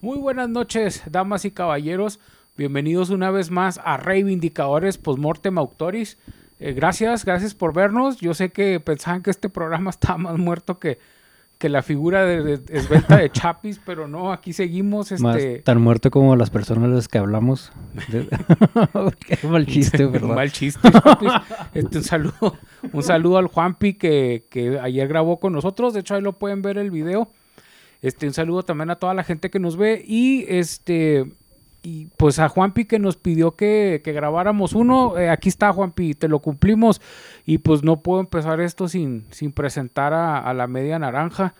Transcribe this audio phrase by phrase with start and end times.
[0.00, 2.20] Muy buenas noches, damas y caballeros.
[2.56, 6.18] Bienvenidos una vez más a Reivindicadores Postmortem Autoris.
[6.58, 8.18] Eh, gracias, gracias por vernos.
[8.18, 10.98] Yo sé que pensaban que este programa estaba más muerto que,
[11.58, 15.12] que la figura de, de- esbelta de Chapis, pero no, aquí seguimos.
[15.20, 17.70] Más Este, tan muerto como las personas de las que hablamos.
[19.26, 20.34] Qué mal chiste, un ¿verdad?
[20.34, 21.32] mal chiste, Chapis.
[21.74, 22.58] Este, un saludo,
[22.92, 25.92] un saludo al Juanpi que, que ayer grabó con nosotros.
[25.92, 27.30] De hecho, ahí lo pueden ver el video.
[28.02, 30.02] Este, un saludo también a toda la gente que nos ve.
[30.06, 31.26] Y este.
[31.82, 35.16] Y pues a Juanpi que nos pidió que, que grabáramos uno.
[35.18, 37.00] Eh, aquí está, Juanpi, te lo cumplimos.
[37.46, 41.54] Y pues no puedo empezar esto sin, sin presentar a, a la media naranja.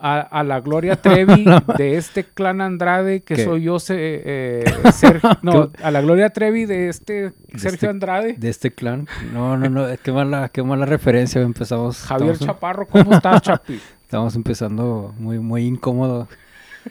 [0.00, 1.44] A, a la Gloria Trevi
[1.76, 3.44] de este clan Andrade que ¿Qué?
[3.44, 8.34] soy yo, se- eh, Sergio- no, a la Gloria Trevi de este Sergio este- Andrade.
[8.34, 9.08] De este clan.
[9.34, 9.86] No, no, no.
[10.00, 11.42] Qué mala, qué mala referencia.
[11.42, 12.00] Empezamos.
[12.04, 13.80] Javier Chaparro, ¿cómo estás, Chapi?
[14.08, 16.28] estamos empezando muy, muy incómodo.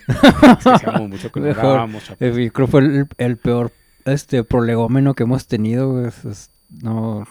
[0.07, 1.89] Es que mucho que Mejor.
[2.19, 3.71] yo creo que fue el, el peor
[4.05, 5.93] este prolegómeno que hemos tenido.
[5.93, 6.05] güey.
[6.05, 7.25] Es- es- no.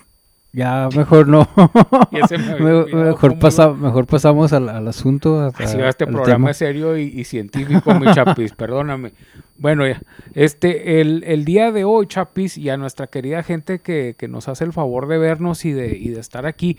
[0.56, 1.46] Ya mejor no.
[2.58, 5.38] Me mejor, pasa, mejor pasamos al, al asunto.
[5.38, 9.12] a- Así va este programa es serio y, y científico, mi Chapis, perdóname.
[9.58, 10.00] Bueno, ya,
[10.32, 14.48] este, el, el día de hoy, Chapis, y a nuestra querida gente que, que nos
[14.48, 16.78] hace el favor de vernos y de, y de estar aquí,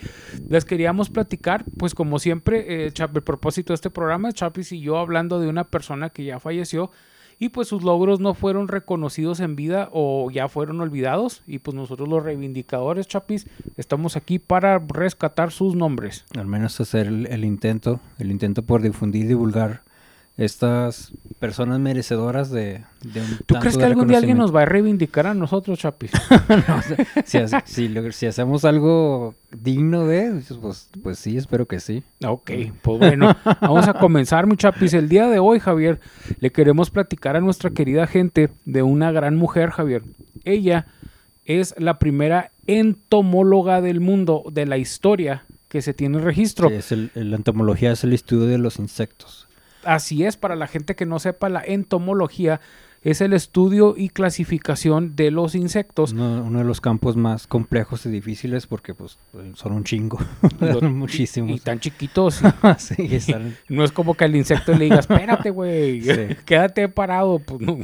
[0.50, 4.72] les queríamos platicar, pues como siempre, eh, Chap- el propósito de este programa es Chapis
[4.72, 6.90] y yo hablando de una persona que ya falleció
[7.40, 11.76] y pues sus logros no fueron reconocidos en vida o ya fueron olvidados y pues
[11.76, 16.26] nosotros los reivindicadores, Chapis, estamos aquí para rescatar sus nombres.
[16.38, 19.87] Al menos hacer el, el intento, el intento por difundir y divulgar
[20.38, 24.56] estas personas merecedoras de, de un ¿Tú tanto crees de que algún día alguien nos
[24.56, 26.12] va a reivindicar a nosotros, Chapis?
[26.68, 26.82] No,
[27.26, 32.04] si, hace- si lo- si hacemos algo digno de, pues, pues sí, espero que sí.
[32.24, 34.94] Ok, pues bueno, vamos a comenzar, mi Chapis.
[34.94, 36.00] El día de hoy, Javier,
[36.40, 40.04] le queremos platicar a nuestra querida gente de una gran mujer, Javier.
[40.44, 40.86] Ella
[41.46, 46.70] es la primera entomóloga del mundo, de la historia que se tiene registro.
[46.70, 49.47] Sí, es el- la entomología es el estudio de los insectos.
[49.88, 52.60] Así es, para la gente que no sepa, la entomología
[53.10, 56.12] es el estudio y clasificación de los insectos.
[56.14, 59.18] Uno, uno de los campos más complejos y difíciles porque pues
[59.54, 60.18] son un chingo.
[60.60, 61.62] Son Y, muchísimos.
[61.64, 62.42] tan chiquitos.
[62.78, 66.36] sí, están- No es como que al insecto le diga, espérate, güey, Sí.
[66.46, 67.40] quédate parado.
[67.40, 67.78] Pues, no.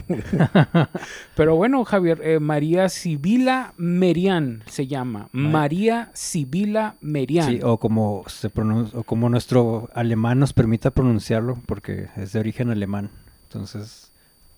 [1.35, 5.29] Pero bueno, Javier, eh, María Sibila Merian se llama.
[5.31, 7.47] María Sibila Merian.
[7.50, 12.39] Sí, o como se pronun- o como nuestro alemán nos permita pronunciarlo, porque es de
[12.39, 13.09] origen alemán.
[13.44, 14.12] Entonces,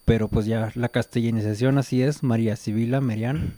[0.05, 3.55] pero pues ya la castellanización así es, María Sibila Merian,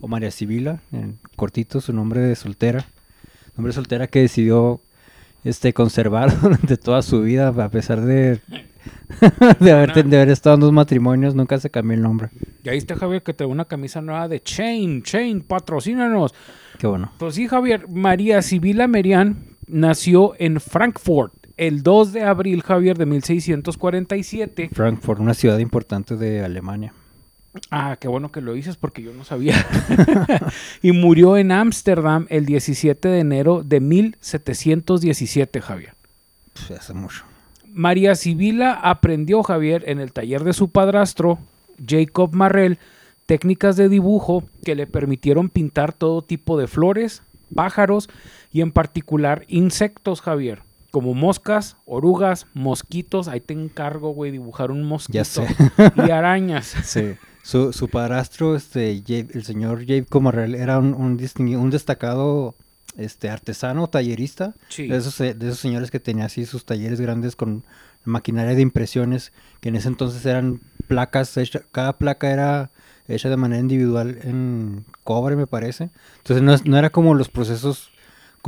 [0.00, 2.84] o María Sibila, en cortito su nombre de soltera.
[3.56, 4.82] Nombre de soltera que decidió
[5.44, 8.40] este conservar durante toda su vida, a pesar de,
[9.60, 12.28] de, haber, de haber estado en dos matrimonios, nunca se cambió el nombre.
[12.62, 15.02] Ya viste, Javier, que trae una camisa nueva de Chain.
[15.02, 16.34] Chain, patrocínanos.
[16.78, 17.12] Qué bueno.
[17.18, 23.04] Pues sí, Javier, María Sibila Merian nació en Frankfurt el 2 de abril, Javier, de
[23.04, 24.70] 1647.
[24.72, 26.94] Frankfurt, una ciudad importante de Alemania.
[27.70, 29.54] Ah, qué bueno que lo dices porque yo no sabía.
[30.82, 35.94] y murió en Ámsterdam el 17 de enero de 1717, Javier.
[36.52, 37.24] Pues, hace mucho.
[37.66, 41.38] María Sibila aprendió, Javier, en el taller de su padrastro,
[41.84, 42.78] Jacob Marrel,
[43.26, 47.22] técnicas de dibujo que le permitieron pintar todo tipo de flores,
[47.54, 48.08] pájaros
[48.52, 50.62] y en particular insectos, Javier.
[50.90, 53.28] Como moscas, orugas, mosquitos.
[53.28, 55.12] Ahí te encargo, güey, dibujar un mosquito.
[55.18, 55.46] Ya sé.
[56.06, 56.74] Y arañas.
[56.84, 57.14] Sí.
[57.42, 62.54] Su, su padrastro, este, el señor Jabe Comarrel, era un, un, destacado
[62.96, 64.54] este, artesano, tallerista.
[64.68, 64.86] Sí.
[64.86, 67.64] De, esos, eh, de esos señores que tenía así sus talleres grandes con
[68.04, 72.70] maquinaria de impresiones, que en ese entonces eran placas, hecha- cada placa era
[73.06, 75.90] hecha de manera individual en cobre, me parece.
[76.18, 77.90] Entonces no, es- no era como los procesos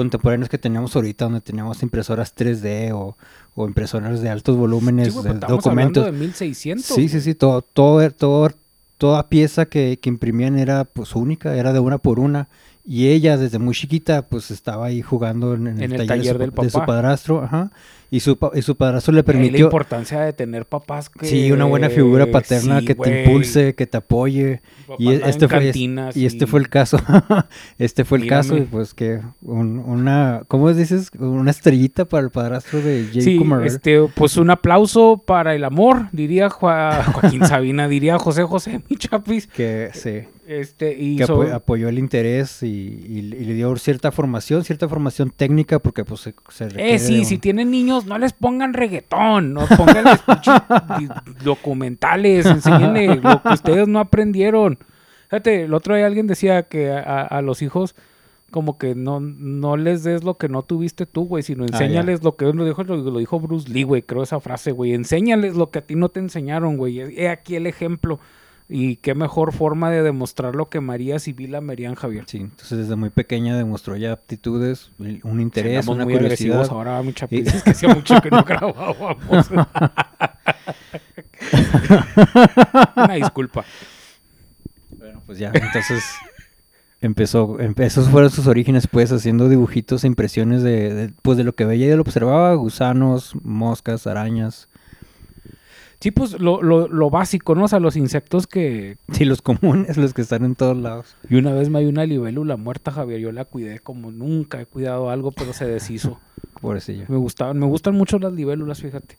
[0.00, 3.18] contemporáneos que teníamos ahorita, donde teníamos impresoras 3D o,
[3.54, 6.04] o impresoras de altos volúmenes Sí, güey, pero de documentos.
[6.06, 6.86] de 1600.
[6.86, 8.48] Sí, sí, sí, todo, todo, todo,
[8.96, 12.48] toda pieza que, que imprimían era pues única, era de una por una.
[12.82, 16.38] Y ella desde muy chiquita pues estaba ahí jugando en, en En el, el taller,
[16.38, 16.86] de, del su, de su papá.
[16.86, 17.70] padrastro, ajá.
[18.12, 21.26] Y su, y su padrastro le Ahí la permitió, importancia de tener papás que...
[21.26, 24.62] sí, una buena figura paterna Sí, que te impulse, que te apoye.
[24.98, 26.98] Y andaban este fue, cantinas y este fue el caso.
[27.78, 31.10] este fue el caso, y pues que un- una, ¿cómo dices?
[31.18, 36.08] Una estrellita para el padrastro de Jay Sí, este, pues un aplauso para el amor,
[36.12, 39.46] diría Joa- Joaquín Sabina, diría José José, mi chapis.
[39.46, 40.22] Que sí.
[40.48, 41.22] Este, y que
[41.52, 46.22] apoyó el interés y, y- y le dio cierta formación, cierta formación técnica, porque pues
[46.22, 50.20] se, se requiere Eh, sí, si tienen niños niños no les pongan reggaetón, no pónganles
[51.44, 54.78] documentales, enséñenle lo que ustedes no aprendieron.
[55.28, 57.94] Fíjate, el otro día alguien decía que a, los hijos
[58.50, 61.72] como que no, no les des lo que no tuviste tú, güey, sino ya.
[61.72, 64.92] enséñales lo que lo dijo, lo, lo dijo Bruce Lee, güey, creo esa frase, güey.
[64.92, 66.98] Enséñales lo que a ti no te enseñaron, güey.
[66.98, 68.18] He aquí el ejemplo.
[68.72, 72.22] Y qué mejor forma de demostrar lo que María Sibila Merian Javier.
[72.28, 76.58] Sí, entonces desde muy pequeña demostró ya aptitudes, un interés, una muy curiosidad.
[76.60, 77.56] agresivos ahora, mucha pizza.
[77.56, 79.50] Es que hacía mucho que no grabábamos.
[82.96, 83.64] Una disculpa.
[84.90, 86.04] Bueno, pues ya, entonces
[87.00, 91.44] empezó, empe- esos fueron sus orígenes, pues, haciendo dibujitos e impresiones de, de, pues, de
[91.44, 94.68] lo que veía y de lo que observaba, gusanos, moscas, arañas,
[96.00, 97.64] Sí, pues lo, lo, lo básico, ¿no?
[97.64, 98.96] O sea, los insectos que...
[99.12, 101.14] sí, los comunes, los que están en todos lados.
[101.28, 103.20] Y una vez me dio una libélula muerta, Javier.
[103.20, 106.18] Yo la cuidé como nunca he cuidado algo, pero se deshizo.
[106.62, 107.04] Pobrecilla.
[107.08, 109.18] Me gustaban, me gustan mucho las libélulas, fíjate.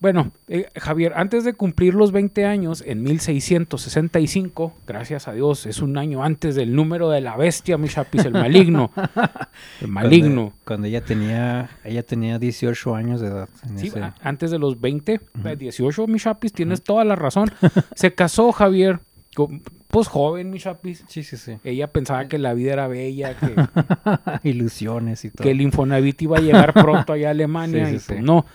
[0.00, 5.80] Bueno, eh, Javier, antes de cumplir los 20 años, en 1665, gracias a Dios, es
[5.82, 8.92] un año antes del número de la bestia, mi chapis, el maligno.
[9.80, 10.52] El maligno.
[10.52, 13.48] Cuando, cuando ella tenía, ella tenía 18 años de edad.
[13.74, 17.50] Sí, ese- antes de los 20, eh, 18, mi chapis, tienes toda la razón.
[17.96, 19.00] Se casó Javier,
[19.34, 21.04] con- pues joven, mi chapis.
[21.08, 21.58] sí, sí, sí.
[21.64, 23.54] Ella pensaba que la vida era bella, que,
[24.48, 25.42] Ilusiones y todo.
[25.42, 27.86] que el Infonavit iba a llegar pronto allá a Alemania.
[27.86, 28.24] Sí, sí, y pues sí.
[28.24, 28.46] no.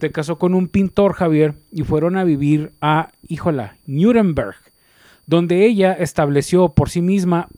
[0.00, 4.56] Se casó con un pintor, Javier, y fueron a vivir a, híjola, Nuremberg,
[5.26, 7.48] donde ella estableció por sí misma,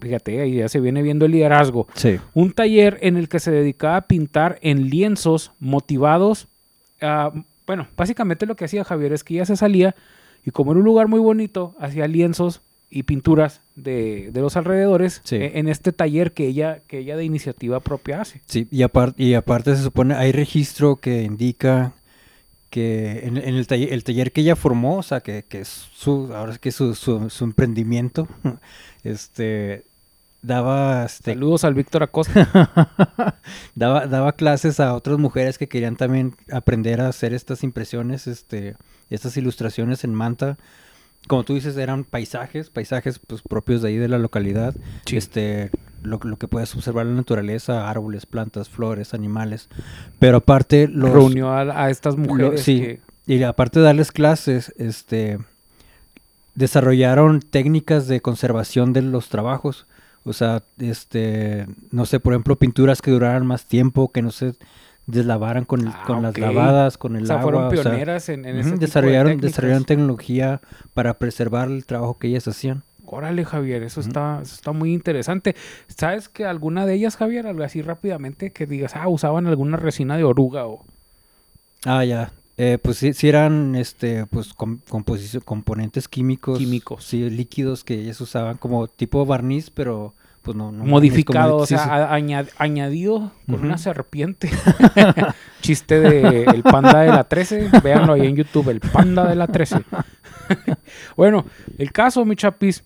[0.00, 2.18] fíjate, ahí ya se viene viendo el liderazgo, Sí.
[2.34, 6.48] un taller en el que se dedicaba a pintar en lienzos motivados.
[7.66, 9.94] bueno, básicamente lo que hacía Javier es que ella se salía
[10.44, 12.62] y como era un lugar muy bonito, hacía lienzos
[12.94, 15.36] y pinturas de, de los alrededores Sí.
[15.36, 18.40] e- en este taller que ella, que ella de iniciativa propia hace.
[18.46, 21.92] Sí, y, aparte y aparte se supone, hay registro que indica
[22.70, 25.68] que en, en el, taller, el taller que ella formó, o sea, que, que es
[25.68, 28.26] su, ahora es que su, su, su emprendimiento,
[29.04, 29.84] este,
[30.42, 33.40] daba, este, Saludos al Víctor Acosta.
[33.74, 38.76] daba, daba clases a otras mujeres que querían también aprender a hacer estas impresiones, este,
[39.10, 40.58] estas ilustraciones en manta.
[41.28, 44.74] Como tú dices, eran paisajes, paisajes pues, propios de ahí de la localidad.
[45.06, 45.16] Sí.
[45.16, 45.70] Este,
[46.02, 49.68] lo, lo que puedes observar en la naturaleza, árboles, plantas, flores, animales.
[50.18, 52.80] Pero aparte los Reunió a, a estas mujeres sí.
[52.80, 55.38] que- y aparte de darles clases, este
[56.54, 59.86] desarrollaron técnicas de conservación de los trabajos.
[60.24, 64.54] O sea, este, no sé, por ejemplo, pinturas que duraran más tiempo, que no se
[65.06, 67.42] deslavaran con, el- Ah, con las lavadas, con el o sea, agua.
[67.42, 70.60] fueron o sea, pioneras en, en ese tipo de desarrollaron, desarrollaron tecnología
[70.94, 72.82] para preservar el trabajo que ellas hacían.
[73.06, 75.54] Órale, Javier, eso, está, eso está muy interesante.
[75.88, 80.16] ¿Sabes que alguna de ellas, Javier, algo así rápidamente, que digas, ah, usaban alguna resina
[80.16, 80.84] de oruga o...
[81.84, 82.32] Ah, ya.
[82.56, 84.78] Eh, pues sí, sí eran este, pues, com-
[85.44, 86.58] componentes químicos.
[86.58, 87.04] Químicos.
[87.04, 90.70] Sí, líquidos que ellos usaban como tipo barniz, pero pues no.
[90.70, 91.90] no modificado, o sí, sea, sí.
[91.90, 94.50] a- añad- añadido con una serpiente.
[95.62, 99.46] Chiste de el panda de la 13, véanlo ahí en YouTube, el panda de la
[99.48, 99.78] 13.
[101.16, 101.46] bueno,
[101.78, 102.84] el caso, mi chapis,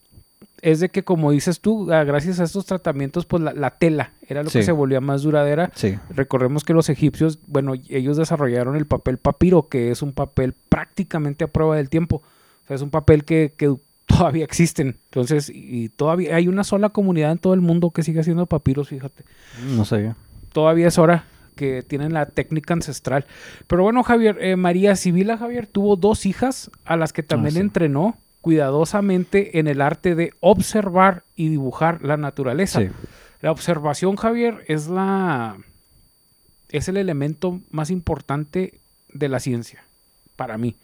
[0.62, 4.12] es de que como dices tú, ah, gracias a estos tratamientos, pues la, la tela
[4.26, 5.70] era lo que se volvía más duradera.
[5.75, 5.99] Sí.
[6.10, 11.44] Recordemos que los egipcios, bueno, ellos desarrollaron el papel papiro, que es un papel prácticamente
[11.44, 12.22] a prueba del tiempo.
[12.64, 13.74] O sea, es un papel que, que
[14.19, 14.98] todavía existen.
[15.05, 18.89] Entonces, y todavía hay una sola comunidad en todo el mundo que sigue haciendo papiros,
[18.89, 19.25] fíjate.
[19.75, 20.17] No sabía.
[20.53, 23.27] Todavía es hora que tienen la técnica ancestral.
[23.67, 27.60] Pero bueno, Javier, eh, María Sibila Javier tuvo dos hijas a las que también sí.
[27.60, 32.81] entrenó cuidadosamente en el arte de observar y dibujar la naturaleza.
[32.81, 32.89] Sí.
[33.41, 35.58] La observación, Javier, es la
[36.70, 38.81] es el elemento más importante
[39.13, 39.84] de la ciencia
[40.37, 40.77] para mí.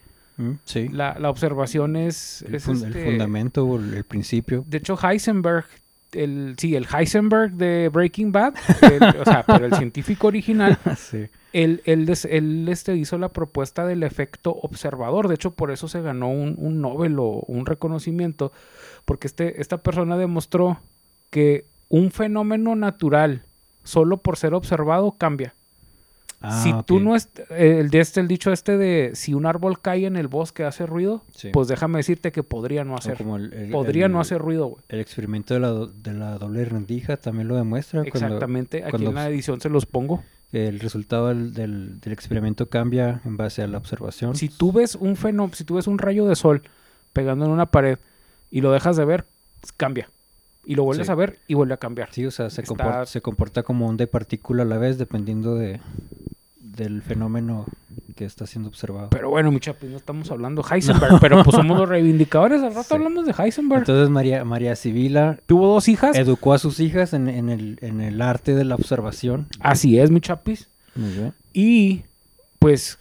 [0.65, 0.89] Sí.
[0.89, 4.63] La, la observación es, el, es fun- el este- fundamento o el, principio.
[4.67, 5.65] De hecho, Heisenberg,
[6.11, 11.27] el, sí, el Heisenberg de Breaking Bad, el- o sea, pero el científico original, sí.
[11.53, 15.27] él, él, este, hizo la propuesta del efecto observador.
[15.27, 18.51] De hecho, por eso se ganó un, un Nobel o un reconocimiento,
[19.05, 20.79] porque este, esta persona demostró
[21.29, 23.43] que un fenómeno natural,
[23.83, 25.53] solo por ser observado, cambia.
[26.47, 27.01] Ah, si tú ok.
[27.01, 30.27] no es el de este el dicho este de si un árbol cae en el
[30.27, 31.49] bosque hace ruido, Sí.
[31.51, 33.17] pues déjame decirte que podría no hacer.
[33.17, 34.83] como el- el- podría el- no hacer ruido, güey.
[34.89, 38.01] El experimento de la, do- de la doble rendija también lo demuestra.
[38.03, 40.23] cuando Exactamente, aquí cuando en la edición se los pongo.
[40.51, 44.35] el resultado del, del- del experimento cambia en base a la observación.
[44.35, 46.61] Si tú ves un fenómeno, si tú ves un rayo de sol
[47.13, 47.97] pegando en una pared
[48.51, 49.25] y lo dejas de ver,
[49.77, 50.09] cambia.
[50.65, 51.11] Y lo vuelves Sí.
[51.11, 52.09] a ver y vuelve a cambiar.
[52.11, 54.97] Sí, o sea, se, Está- comporta, se comporta como onda y partícula a la vez,
[54.97, 55.79] dependiendo de,
[56.59, 57.65] del fenómeno
[58.15, 59.09] que está siendo observado.
[59.09, 62.61] Pero bueno, mi chapi, no estamos hablando de Heisenberg, pero pues somos los reivindicadores.
[62.63, 62.93] Al rato Sí.
[62.95, 63.81] hablamos de Heisenberg.
[63.81, 66.17] Entonces María, María Sibila Tuvo dos hijas.
[66.17, 69.47] educó a sus hijas en, en el, en el arte de la observación.
[69.59, 70.69] Así es, mi chapis.
[70.95, 71.33] Muy bien.
[71.53, 72.03] Y
[72.59, 72.97] pues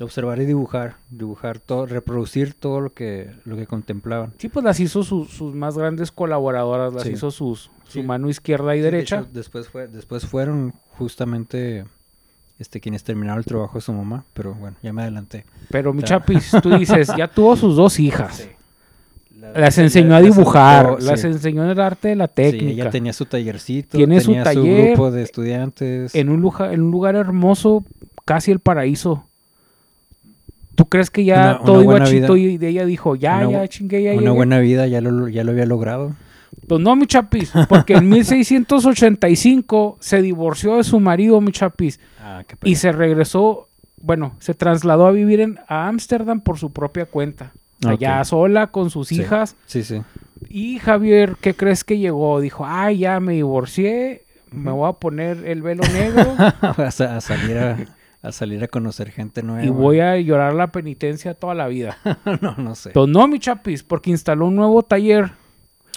[0.00, 0.96] observar y dibujar.
[1.10, 4.32] Dibujar todo, reproducir todo lo que, lo que contemplaban.
[4.38, 7.10] sí, pues las hizo sus, sus más grandes colaboradoras, las Sí.
[7.12, 8.02] hizo sus, su Sí.
[8.02, 9.16] mano izquierda y Sí, de derecha.
[9.20, 11.84] hecho, después, fue, después fueron justamente
[12.58, 14.24] este, quienes terminaron el trabajo de su mamá.
[14.34, 15.44] Pero bueno, ya me adelanté.
[15.70, 18.48] Pero mi chapis, tú dices, ya tuvo sus dos hijas.
[19.36, 21.28] La- Las la- enseñó a dibujar, las sí.
[21.28, 22.82] enseñó el arte de la Sí, técnica.
[22.82, 26.12] ella tenía su tallercito, Tiene su tenía su, taller grupo de estudiantes.
[26.16, 27.84] en, un lugar, en un lugar hermoso,
[28.24, 29.24] casi el paraíso.
[30.78, 32.50] ¿Tú crees que ya Una- una todo iba chito vida.
[32.52, 34.30] y de ella dijo, ya, Una ya chingue, ya Una llegué"?
[34.32, 36.14] buena vida ya lo, ya lo había logrado.
[36.68, 42.44] Pues no, mi chapis, porque en 1685 se divorció de su marido, mi chapis, Ah,
[42.46, 43.68] qué y se regresó,
[44.00, 47.52] bueno, se trasladó a vivir en, a Ámsterdam por su propia cuenta.
[47.84, 49.20] Allá sola con sus Sí.
[49.20, 49.56] hijas.
[49.66, 50.02] Sí, sí.
[50.48, 52.40] Y Javier, ¿qué crees que llegó?
[52.40, 57.76] Dijo, ay, ya me divorcié, me voy a poner el velo negro a salir a,
[58.28, 59.64] a salir a conocer gente nueva.
[59.64, 61.98] y voy a llorar la penitencia toda la vida.
[62.40, 62.90] no, no sé.
[62.90, 65.32] Pues no, mi chapis, porque instaló un nuevo taller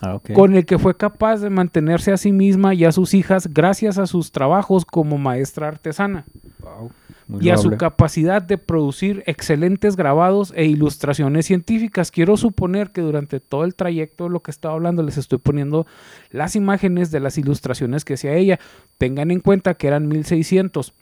[0.01, 3.53] Ah, con el que fue capaz de mantenerse a sí misma y a sus hijas
[3.53, 6.25] gracias a sus trabajos como maestra artesana
[6.59, 6.91] Wow,
[7.27, 12.09] muy y a su capacidad de producir excelentes grabados e ilustraciones científicas.
[12.09, 15.85] Quiero suponer que durante todo el trayecto de lo que estaba hablando les estoy poniendo
[16.31, 18.59] las imágenes de las ilustraciones que hacía ella.
[18.97, 20.93] Tengan en cuenta que eran 1600.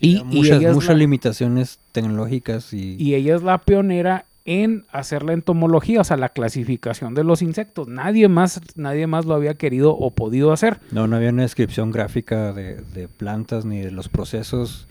[0.00, 5.22] Y, y muchas, muchas la- limitaciones tecnológicas y, y ella es la pionera en hacer
[5.22, 7.88] la entomología, o sea, la clasificación de los insectos.
[7.88, 10.80] Nadie más, nadie más lo había querido o podido hacer.
[10.90, 14.86] no, no había una descripción gráfica de, de plantas ni de los procesos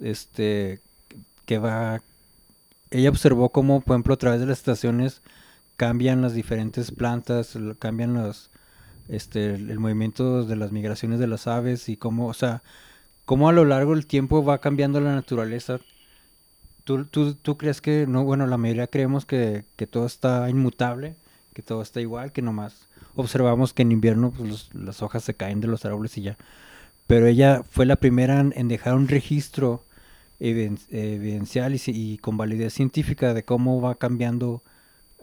[0.00, 0.80] este
[1.46, 2.02] que va
[2.90, 5.22] ella observó cómo por ejemplo a través de las estaciones
[5.76, 8.50] cambian las diferentes plantas cambian los
[9.08, 12.62] este el movimiento de las migraciones de las aves y cómo o sea
[13.28, 15.80] cómo a lo largo del tiempo va cambiando la naturaleza
[16.84, 18.24] ¿Tú, tú, tú crees que no?
[18.24, 21.16] Bueno, la mayoría creemos que, que todo está inmutable,
[21.52, 25.60] que todo está igual, que nomás observamos que en invierno pues, las hojas se caen
[25.60, 26.38] de los árboles y ya.
[27.06, 29.84] Pero ella fue la primera en, dejar un registro
[30.40, 34.62] eviden- evidencial y, ci- y con validez científica de cómo va cambiando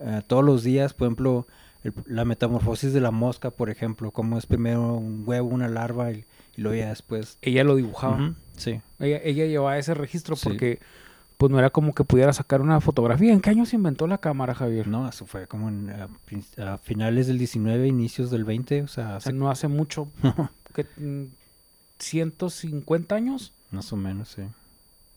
[0.00, 0.94] eh, todos los días.
[0.94, 1.46] Por ejemplo,
[1.86, 6.12] el- la metamorfosis de la mosca, por ejemplo, cómo es primero un huevo, una larva
[6.12, 6.24] y,
[6.56, 7.38] y luego ya después...
[7.42, 8.34] Ella lo dibujaba.
[8.56, 8.80] Sí.
[9.00, 10.48] ella, ella llevaba ese registro Sí.
[10.48, 10.78] porque
[11.36, 13.30] pues no era como que pudiera sacar una fotografía.
[13.32, 14.88] ¿En qué año se inventó la cámara, Javier?
[14.88, 19.08] No, eso fue como en, a, finales del 19, inicios del 20, o sea, O
[19.08, 20.08] sea, hace no hace mucho,
[20.74, 21.26] que mm,
[21.98, 24.42] 150 años, más o menos, sí.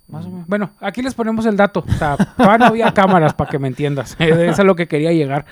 [0.09, 0.33] Más o Mm.
[0.33, 0.47] menos.
[0.47, 1.83] Bueno, aquí les ponemos el dato.
[1.87, 2.17] O sea,
[2.57, 4.15] no había cámaras para que me entiendas.
[4.19, 5.45] Eso es a lo que quería llegar.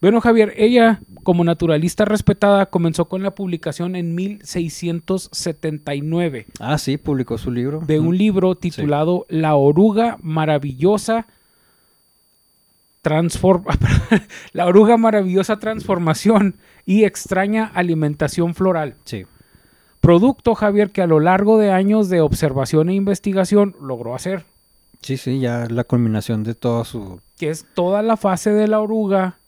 [0.00, 7.38] Bueno, Javier, ella, como naturalista respetada, comenzó con la publicación en 1679 Ah, sí, publicó
[7.38, 7.80] su libro.
[7.86, 11.26] de un libro titulado La oruga maravillosa
[13.02, 13.64] transform
[14.52, 16.56] La oruga maravillosa transformación
[16.86, 18.96] y extraña alimentación floral.
[19.04, 19.24] Sí,
[20.04, 24.44] Producto, Javier, que a lo largo de años de observación e investigación logró hacer,
[25.00, 27.20] sí, sí, ya la culminación de todo su...
[27.38, 29.38] que es toda la fase de la oruga,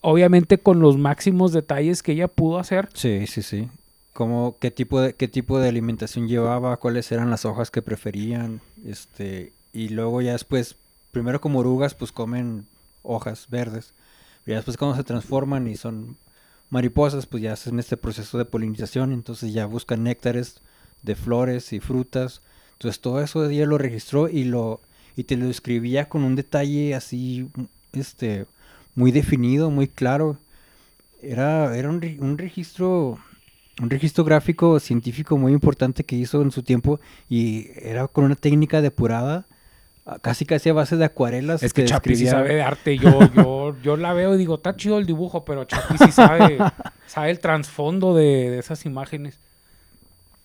[0.00, 2.88] obviamente con los máximos detalles que ella pudo hacer.
[2.92, 3.68] Sí, sí, sí.
[4.14, 8.60] Como, qué tipo de, qué tipo de alimentación llevaba, cuáles eran las hojas que preferían,
[8.84, 10.74] este, y luego ya después,
[11.12, 12.66] primero como orugas, pues comen
[13.04, 13.94] hojas verdes,
[14.44, 16.16] y después cuando se transforman y son
[16.70, 20.60] mariposas, pues ya hacen este proceso de polinización, entonces ya buscan néctares
[21.02, 24.80] de flores y frutas, entonces todo eso ella lo registró y lo,
[25.16, 27.48] y te lo describía con un detalle así,
[27.92, 28.46] este,
[28.94, 30.38] muy definido, muy claro,
[31.22, 33.18] era, era un, un registro
[33.80, 38.34] un registro gráfico científico muy importante que hizo en su tiempo y era con una
[38.34, 39.46] técnica depurada,
[40.22, 41.62] casi casi a base de acuarelas.
[41.62, 42.96] Es que Chapi sí sabe de arte.
[42.98, 46.58] Yo, yo, yo la veo y digo, está chido el dibujo, pero Chapi sí sabe,
[47.06, 49.38] sabe el trasfondo de, de esas imágenes.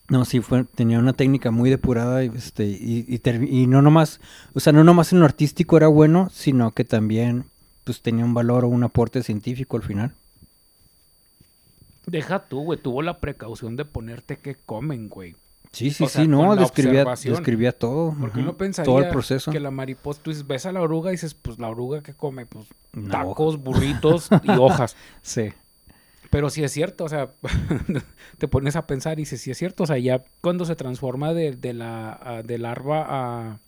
[0.08, 4.20] No, sí, fue, tenía una técnica muy depurada y, este, y, y y no nomás,
[4.52, 7.46] o sea, no nomás en lo artístico era bueno, sino que también
[7.84, 10.14] pues tenía un valor o un aporte científico al final.
[12.06, 12.78] Deja tú, güey.
[12.78, 15.36] Tuvo la precaución de ponerte qué comen, güey.
[15.74, 18.14] Sí, sí, O sea, sí, no, describía, describía todo.
[18.18, 19.50] Porque uno pensaría Todo el proceso.
[19.50, 22.14] que la mariposa, tú dices, ves a la oruga y dices, pues la oruga que
[22.14, 22.66] come, pues
[23.10, 24.96] tacos, burritos y hojas.
[25.22, 25.52] Sí.
[26.30, 27.32] Pero sí es cierto, o sea,
[28.38, 31.32] te pones a pensar y dices, sí es cierto, o sea, ya cuando se transforma
[31.32, 33.58] de, de la, a- de larva a,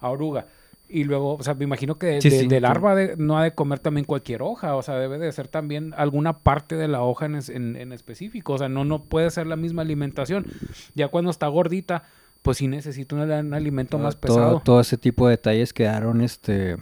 [0.00, 0.46] a oruga.
[0.88, 2.60] Y luego, o sea, me imagino que de, Sí, de- sí, de sí.
[2.60, 5.94] larva de- no ha de comer también cualquier hoja, o sea, debe de ser también
[5.96, 9.30] alguna parte de la hoja en, es- en- en específico, o sea, no, no puede
[9.30, 10.46] ser la misma alimentación.
[10.94, 12.02] Ya cuando está gordita,
[12.42, 14.60] pues sí necesita un, un alimento más todo, pesado.
[14.64, 16.76] todo ese tipo de detalles quedaron, este,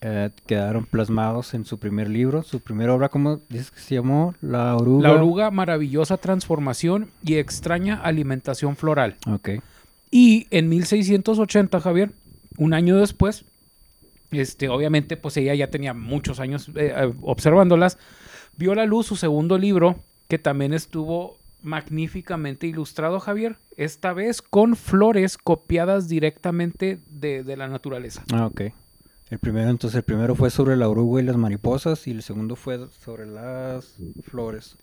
[0.00, 4.34] eh, quedaron plasmados en su primer libro, su primera obra, ¿cómo dices que se llamó?
[4.40, 5.08] La oruga.
[5.08, 9.16] La oruga, maravillosa transformación y extraña alimentación floral.
[9.30, 9.50] Ok.
[10.10, 12.12] Y en 1680, Javier,
[12.58, 13.44] un año después,
[14.30, 17.98] este, obviamente, pues ella ya tenía muchos años eh, eh, observándolas,
[18.56, 24.42] vio a la luz su segundo libro, que también estuvo magníficamente ilustrado, Javier, esta vez
[24.42, 28.24] con flores copiadas directamente de, de la naturaleza.
[28.32, 28.62] Ah, ok.
[29.28, 32.54] El primero, entonces, el primero fue sobre la oruga y las mariposas y el segundo
[32.54, 34.76] fue sobre las flores.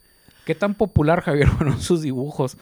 [0.46, 2.58] ¿Qué tan popular, Javier, fueron sus dibujos?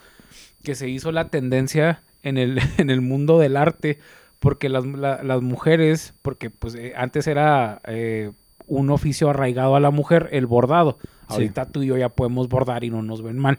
[0.63, 3.97] Que se hizo la tendencia en el, en el mundo del arte,
[4.41, 8.31] porque las, la- las mujeres, porque pues eh, antes era eh,
[8.67, 10.97] un oficio arraigado a la mujer, el bordado.
[11.01, 11.35] Sí.
[11.35, 13.57] Ahorita tú y yo ya podemos bordar y no nos ven mal.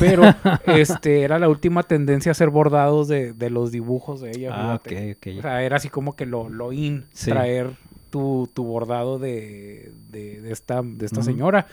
[0.00, 0.22] Pero
[0.66, 4.50] este era la última tendencia a hacer bordados de, de los dibujos de ella.
[4.52, 5.12] Ah, ok, fíjate.
[5.32, 5.38] ok.
[5.38, 7.30] O sea, era así como que lo, lo in, Sí.
[7.30, 7.70] traer
[8.10, 11.66] tu, tu bordado de, de, de esta, de esta señora.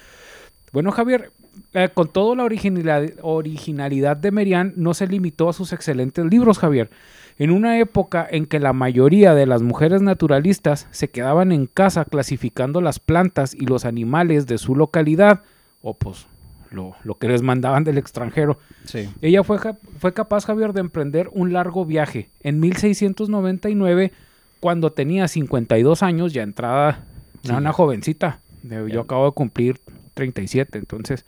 [0.73, 1.31] Bueno, Javier,
[1.73, 6.59] eh, con toda la originalidad, originalidad de Merian, no se limitó a sus excelentes libros,
[6.59, 6.89] Javier.
[7.37, 12.05] En una época en que la mayoría de las mujeres naturalistas se quedaban en casa
[12.05, 15.43] clasificando las plantas y los animales de su localidad,
[15.81, 16.27] o pues
[16.71, 19.09] lo, lo que les mandaban del extranjero, Sí.
[19.21, 19.57] ella fue,
[19.99, 22.29] fue capaz, Javier, de emprender un largo viaje.
[22.41, 24.11] En 1699,
[24.59, 27.03] cuando tenía 52 años, ya entrada,
[27.43, 28.39] era una jovencita.
[28.63, 29.79] Yo acabo de cumplir
[30.15, 31.25] 37, entonces.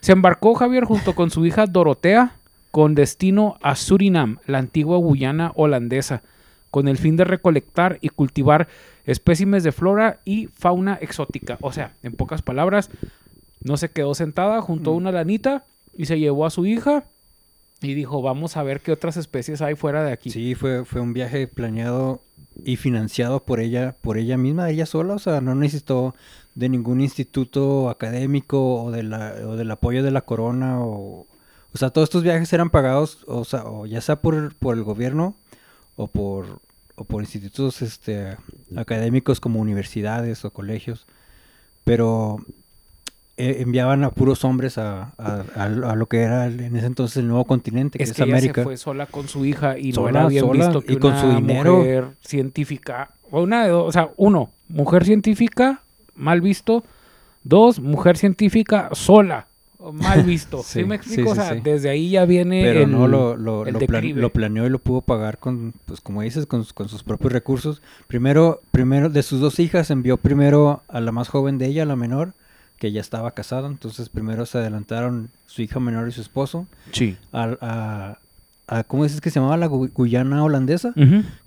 [0.00, 2.35] Se embarcó Javier junto con su hija Dorotea
[2.76, 6.22] con destino a Surinam, la antigua Guyana holandesa,
[6.70, 8.68] con el fin de recolectar y cultivar
[9.06, 11.56] espécimes de flora y fauna exótica.
[11.62, 12.90] O sea, en pocas palabras,
[13.62, 14.96] no se quedó sentada junto a Mm.
[14.98, 15.64] una lanita
[15.96, 17.04] y se llevó a su hija
[17.80, 20.28] y dijo, vamos a ver qué otras especies hay fuera de aquí.
[20.28, 22.24] Sí, fue, fue un viaje planeado
[22.62, 26.14] y financiado por ella, por ella misma, ella sola, o sea, no necesitó
[26.54, 31.26] de ningún instituto académico o, de la, o del apoyo de la corona o...
[31.76, 34.82] O sea, todos estos viajes eran pagados, o sea, o ya sea por, por el
[34.82, 35.36] gobierno
[35.94, 36.60] o por,
[36.94, 38.38] o por institutos este,
[38.76, 41.06] académicos como universidades o colegios,
[41.84, 42.38] pero
[43.36, 47.18] eh, enviaban a puros hombres a, a- a- a lo que era en ese entonces
[47.18, 48.62] el nuevo continente, que es, Es que ella América.
[48.62, 51.12] se fue sola con su hija y no era bien sola, visto que y con
[51.12, 51.76] una su dinero.
[51.76, 55.82] mujer científica, o una de dos, o sea, uno, mujer científica,
[56.14, 56.82] mal visto,
[57.44, 59.48] dos, mujer científica sola,
[59.92, 60.62] mal visto.
[60.62, 61.34] ¿Sí, Sí, me explico?
[61.34, 61.60] sí, o sea, sí.
[61.62, 64.70] desde ahí ya viene Pero el, no lo, lo, el lo, plan- lo planeó y
[64.70, 67.82] lo pudo pagar con, pues como dices, con, con sus propios recursos.
[68.06, 71.96] Primero, primero de sus dos hijas envió primero a la más joven de ella, la
[71.96, 72.34] menor,
[72.78, 73.68] que ya estaba casada.
[73.68, 77.16] Entonces primero se adelantaron su hija menor y su esposo Sí.
[77.32, 78.18] a, a,
[78.68, 80.92] a- ¿cómo dices que se llamaba la Gu- Guyana holandesa?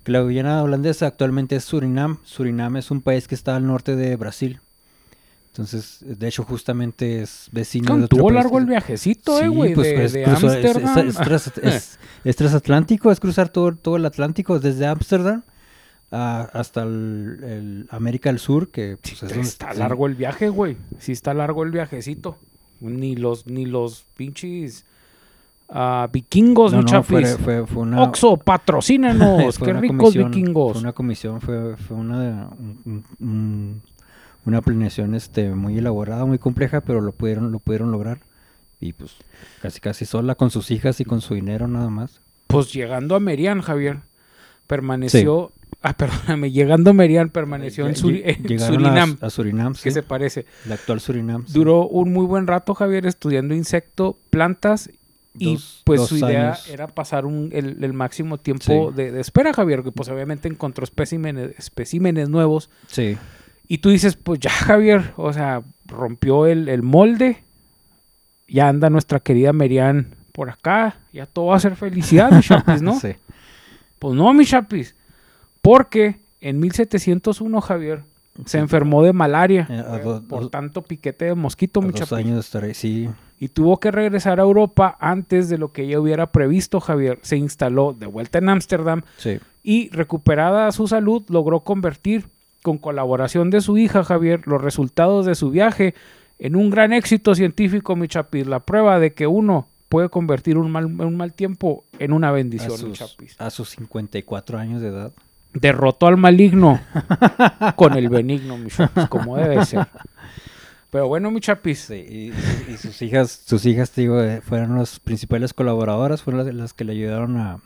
[0.02, 2.18] Que la Guyana holandesa actualmente es Surinam.
[2.24, 4.60] Surinam es un país que está al norte de Brasil.
[5.52, 9.48] Entonces, de hecho, justamente es vecino de otro Tuvo país largo que- el viajecito, eh,
[9.48, 11.08] güey, pues, de, pues, de cruzó- es- es- Ámsterdam.
[11.08, 15.42] es tras- es- es transatlántico, es cruzar todo, todo el Atlántico desde Ámsterdam
[16.12, 20.48] a- hasta el, el América del Sur, que pues, es donde- está largo el viaje,
[20.50, 20.76] güey.
[20.98, 22.38] Sí está largo el viajecito.
[22.80, 24.86] Ni los, ni los pinches
[25.68, 27.08] ah, vikingos, No, no, chapis.
[27.08, 28.02] fue, fue, fue una...
[28.02, 29.58] Oxo, patrocínanos.
[29.62, 30.72] Qué ricos vikingos.
[30.72, 33.82] Fue una comisión, fue, fue una, un- un- un-
[34.46, 38.20] una planeación este, muy elaborada, muy compleja, pero lo pudieron, lo pudieron lograr.
[38.80, 39.16] Y pues
[39.60, 42.20] casi casi sola con sus hijas y con su dinero nada más.
[42.46, 44.00] Pues llegando a Merian, Javier,
[44.66, 45.52] permaneció.
[45.82, 49.18] Ah, perdóname, llegando a Merian, permaneció en, Suri- Surinam.
[49.20, 50.46] A, a Surinam, que se parece.
[50.66, 51.46] El actual Surinam.
[51.46, 51.52] sí.
[51.54, 54.90] Duró un muy buen rato, Javier, estudiando insecto, plantas.
[55.38, 56.68] Y Dos- pues dos su idea años.
[56.68, 58.96] era pasar un- el, el máximo tiempo Sí.
[58.96, 62.68] de, de espera, Javier, que pues obviamente encontró especímenes, especímenes nuevos.
[62.88, 63.16] Sí.
[63.72, 67.44] Y tú dices, pues ya, Javier, o sea, rompió el, el molde.
[68.48, 70.96] Ya anda nuestra querida Merian por acá.
[71.12, 72.94] Ya todo va a ser felicidad, mi chapis, ¿no?
[73.00, 73.14] Sí.
[74.00, 74.96] Pues no, mi chapis.
[75.62, 78.02] Porque en 1701, Javier,
[78.44, 79.68] se enfermó de malaria.
[79.70, 82.12] Eh, por dos- tanto piquete de mosquito, mi chapis.
[82.14, 83.08] años de estar ahí, sí.
[83.38, 87.20] Y tuvo que regresar a Europa antes de lo que ella hubiera previsto, Javier.
[87.22, 89.38] Se instaló de vuelta en Ámsterdam Sí.
[89.62, 92.26] y recuperada su salud logró convertir
[92.62, 95.94] con colaboración de su hija Javier los resultados de su viaje
[96.38, 98.46] en un gran éxito científico, mi chapis.
[98.46, 102.32] La prueba de que uno puede convertir un mal, un mal tiempo en una A
[102.32, 103.36] bendición, mi sus, chapis.
[103.40, 105.12] a sus 54 años de edad.
[105.52, 106.80] Derrotó al maligno
[107.76, 109.86] con el benigno, mi chapis, como debe ser.
[110.90, 111.78] Pero bueno, mi chapis.
[111.80, 116.44] Sí, y, y sus hijas, sus hijas, te digo, eh, fueron las principales colaboradoras, fueron
[116.46, 117.60] las, las que le ayudaron a,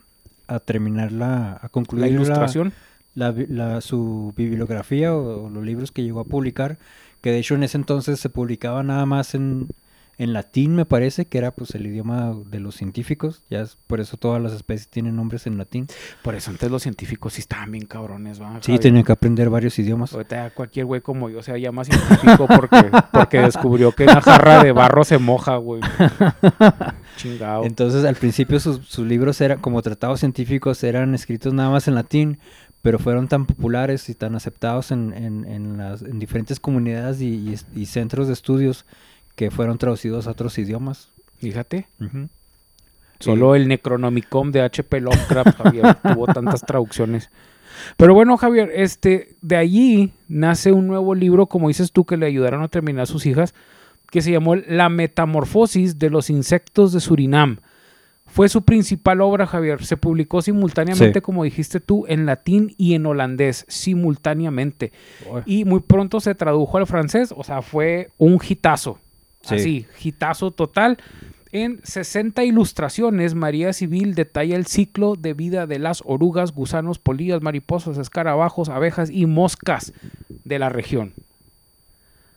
[0.47, 2.69] a terminar la, a concluir La ilustración.
[2.69, 2.75] la,
[3.15, 6.79] bi- la- su bibliografía o, o los libros que llegó a publicar,
[7.21, 9.69] que de hecho en ese entonces se publicaba nada más en,
[10.17, 13.99] en latín, me parece, que era pues el idioma de los científicos, ya es por
[13.99, 15.89] eso todas las especies tienen nombres en latín.
[16.23, 18.59] Por eso antes los científicos sí estaban bien cabrones, ¿va?
[18.61, 20.13] Sí, tenían que aprender varios idiomas.
[20.13, 24.71] Ahorita cualquier güey como yo se llama científico porque, porque descubrió que una jarra de
[24.71, 25.81] barro se moja, güey.
[27.17, 27.65] Chingado.
[27.65, 31.95] Entonces, al principio sus, sus libros eran, como tratados científicos, eran escritos nada más en
[31.95, 32.39] latín,
[32.85, 37.35] pero fueron tan populares y tan aceptados en, en- en las, en diferentes comunidades y,
[37.37, 38.85] y es- y centros de estudios
[39.37, 41.09] que fueron traducidos a otros idiomas.
[41.39, 41.89] Fíjate.
[43.21, 45.01] Solo el Necronomicon de H.P.
[45.01, 47.31] Lovecraft, Javier, tuvo tantas traducciones.
[47.97, 52.27] Pero bueno, Javier, este, de allí nace un nuevo libro, como dices tú, que le
[52.27, 53.55] ayudaron a terminar sus hijas,
[54.11, 57.61] que se llamó La Metamorfosis de los Insectos de Surinam.
[58.35, 59.85] Fue su principal obra, Javier.
[59.85, 61.23] Se publicó simultáneamente, Sí.
[61.23, 64.91] como dijiste tú, en latín y en holandés, simultáneamente.
[65.47, 68.99] Y muy pronto se tradujo al francés, o sea, fue un hitazo.
[69.43, 69.55] Sí.
[69.55, 70.99] Así, hitazo total.
[71.53, 77.41] En 60 ilustraciones, María Civil detalla el ciclo de vida de las orugas, gusanos, polillas,
[77.41, 79.93] mariposas, escarabajos, abejas y moscas
[80.43, 81.15] de la región.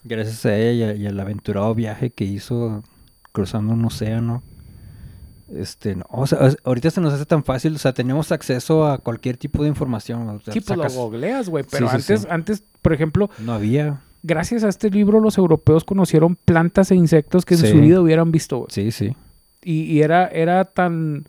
[0.04, 2.84] Gracias a ella y al aventurado viaje que hizo
[3.32, 4.44] cruzando un océano.
[5.56, 8.98] Este, no, o sea, ahorita se nos hace tan fácil, o sea, tenemos acceso a
[8.98, 10.28] cualquier tipo de información.
[10.28, 11.64] o sea, Sí, pues lo googleas, güey.
[11.70, 12.28] Pero Sí, antes, sí.
[12.30, 14.02] antes, por ejemplo, no había.
[14.24, 17.68] gracias a este libro, los europeos conocieron plantas e insectos que en Sí.
[17.72, 18.58] su vida hubieran visto.
[18.58, 18.68] güey.
[18.72, 19.16] Sí, sí.
[19.64, 21.28] y, y era, era tan,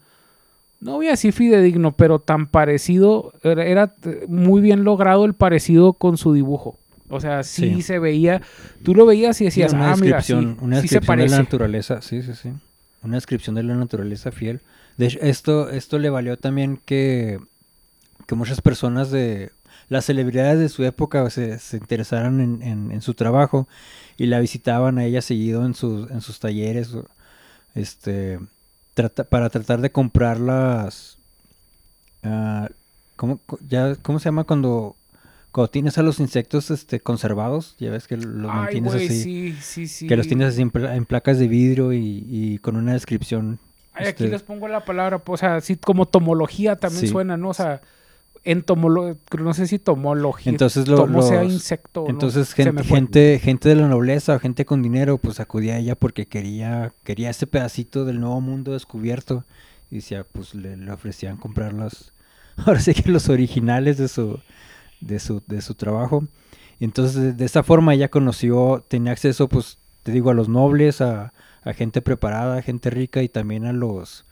[0.80, 3.94] no voy a decir fidedigno, pero tan parecido, era, era,
[4.28, 6.78] muy bien logrado el parecido con su dibujo.
[7.10, 8.42] O sea, sí, se veía,
[8.82, 11.06] tú lo veías y decías, una ah, mira, sí, descripción, una sí se descripción de
[11.06, 11.36] la parece.
[11.38, 12.52] naturaleza, sí, sí, sí.
[13.02, 14.60] Una descripción de la naturaleza fiel.
[14.96, 17.38] De esto, esto le valió también que,
[18.26, 19.52] que muchas personas de
[19.88, 23.68] las celebridades de su época se, interesaran en, en- su trabajo
[24.16, 26.96] y la visitaban a ella seguido en sus, en sus talleres,
[27.74, 28.40] este,
[29.30, 31.18] para tratar de comprar las,
[32.22, 32.68] ah,
[33.16, 34.96] ¿cómo, co- ya, ¿cómo se llama cuando,
[35.58, 37.74] cuando tienes a los insectos este, conservados?
[37.78, 39.08] Ya ves que los Ay, mantienes así.
[39.22, 40.06] sí, sí, sí.
[40.06, 43.58] Que los tienes así en, en placas de vidrio y, y con una descripción.
[43.92, 47.08] Ay, aquí este, les pongo la palabra, pues, o sea, sí, como tomología también Sí.
[47.08, 47.48] suena, ¿no?
[47.48, 47.80] O sea,
[48.44, 52.06] en tomolo, no sé si tomología, Entonces, lo- tomo sea los- insecto.
[52.08, 55.96] entonces gente, gente, gente de la nobleza o gente con dinero, pues acudía a ella
[55.96, 59.44] porque quería, quería ese pedacito del nuevo mundo descubierto.
[59.90, 62.12] Y decía, pues le, le ofrecían comprar las,
[62.56, 64.38] ahora sí que los originales de su,
[65.00, 66.24] de su, de su trabajo.
[66.80, 71.32] Entonces de, esa forma ella conoció, tenía acceso, pues, te digo, a los nobles, a,
[71.62, 74.24] a gente preparada, a gente rica y también a los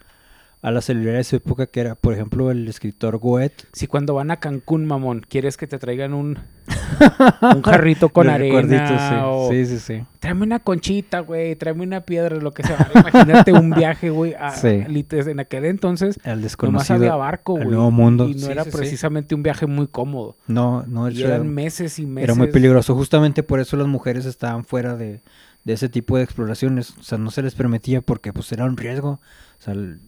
[0.63, 3.67] a las celebridades de su época que era, por ejemplo, el escritor Goethe.
[3.73, 6.41] Si cuando van a Cancún, mamón, quieres que te traigan un,
[7.55, 10.05] un jarrito con arena o sí, sí, sí.
[10.21, 12.89] tráeme una conchita, güey, tráeme una piedra, lo que sea.
[12.95, 14.85] Imagínate un viaje, güey, Sí.
[15.31, 16.97] en aquel entonces nomás desconocido.
[16.97, 17.67] había barco, güey.
[17.69, 18.29] nuevo mundo.
[18.29, 20.37] Y no Sí, era precisamente un viaje muy cómodo.
[20.47, 22.25] No, no, Y era, eran meses y meses.
[22.31, 22.95] era muy peligroso.
[22.95, 25.23] Justamente por eso las mujeres estaban fuera de,
[25.65, 26.97] de ese tipo de exploraciones.
[26.99, 29.21] O sea, no se les permitía porque pues era un riesgo.
[29.59, 30.01] O sea, el-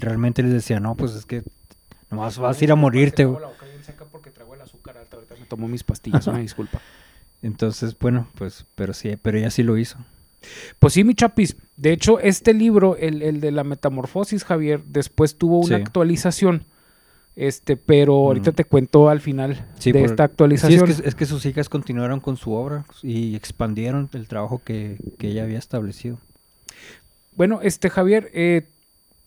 [0.00, 1.42] realmente les decía, no, pues es que
[2.10, 3.24] nomás vas a ir a morirte.
[3.24, 3.42] güey".
[4.10, 5.16] porque traigo el azúcar alta.
[5.16, 6.80] Ahorita me tomo mis pastillas, una disculpa.
[7.42, 9.98] Entonces, bueno, pues, pero sí, pero ella sí lo hizo.
[10.78, 11.56] Pues sí, mi chapis.
[11.76, 15.82] De hecho, este libro, el, el de la metamorfosis, Javier, después tuvo una Sí.
[15.82, 16.64] actualización.
[17.34, 18.54] Este, pero ahorita Mm.
[18.54, 20.88] te cuento al final Sí, de por- esta Sí, actualización.
[20.90, 24.96] es que, es que sus hijas continuaron con su obra y expandieron el trabajo que,
[25.18, 26.18] que ella había establecido.
[27.34, 28.68] Bueno, este Javier, eh,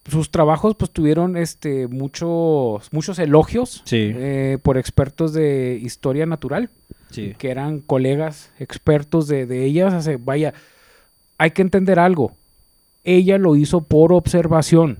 [0.05, 6.69] sus trabajos pues tuvieron este muchos muchos elogios Sí, eh, por expertos de historia natural,
[7.11, 7.35] sí.
[7.37, 9.93] que eran colegas expertos de, de ellas.
[9.93, 10.53] O sea, vaya,
[11.37, 12.33] hay que entender algo.
[13.03, 14.99] Ella lo hizo por observación.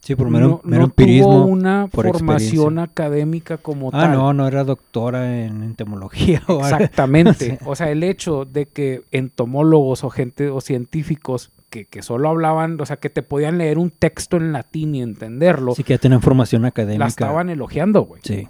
[0.00, 1.28] Sí, por mero, no, mero no empirismo.
[1.30, 4.12] tuvo una formación académica como Ah, tal.
[4.12, 6.42] no, no era doctora en entomología.
[6.48, 7.58] Exactamente.
[7.64, 12.80] O sea, el hecho de que entomólogos o gente o científicos que, que solo hablaban,
[12.80, 15.98] o sea, que te podían leer un texto en latín y entenderlo, Sí que ya
[15.98, 17.00] tenían formación académica.
[17.04, 18.22] la estaban elogiando, güey.
[18.24, 18.46] Sí.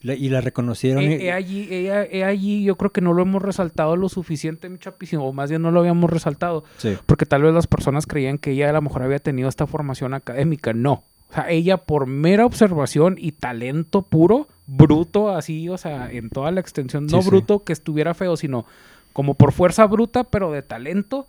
[0.00, 1.02] La- y la reconocieron.
[1.02, 4.70] Eh, y- eh, allí, eh, allí yo creo que no lo hemos resaltado lo suficiente,
[4.70, 4.78] mi
[5.18, 6.96] o más bien no lo habíamos resaltado, sí.
[7.04, 10.14] porque tal vez las personas creían que ella a lo mejor había tenido esta formación
[10.14, 10.72] académica.
[10.72, 11.04] No.
[11.30, 16.50] O sea, ella por mera observación y talento puro, bruto así, o sea, en toda
[16.50, 17.28] la extensión, no Sí, sí.
[17.30, 18.64] bruto que estuviera feo, sino
[19.12, 21.26] como por fuerza bruta, pero de talento,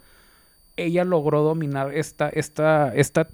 [0.77, 3.27] ella logró dominar esta, esta, esta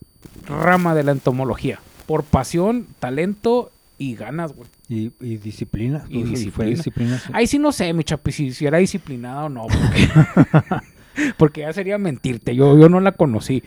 [0.48, 1.80] rama de la entomología.
[2.06, 4.68] Por pasión, talento y ganas, güey.
[4.90, 6.04] Y, y disciplina.
[6.10, 7.20] Y Pues, fue disciplina.
[7.20, 7.32] sí.
[7.34, 9.68] Ahí sí no sé, mi chapi, si, si era disciplinada o no.
[9.68, 10.10] Porque,
[11.38, 12.56] porque ya sería mentirte.
[12.56, 13.64] Yo, yo no la conocí.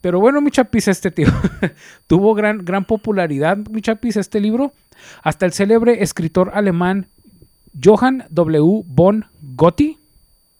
[0.00, 1.28] Pero bueno, mi chapis, este tío
[2.06, 4.72] tuvo gran, gran popularidad, mi chapis, este libro.
[5.22, 7.08] Hasta el célebre escritor alemán
[7.82, 8.82] Johann W.
[8.86, 9.98] von Gotti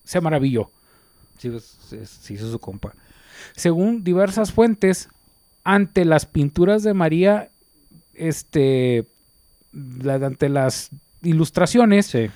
[0.05, 0.71] se maravilló.
[1.39, 2.95] Sí, pues, se, se hizo su compa.
[3.55, 5.09] Según diversas fuentes,
[5.65, 7.51] ante las pinturas de María,
[8.15, 9.07] este,
[9.73, 10.91] la- ante las
[11.23, 12.29] ilustraciones, Sí.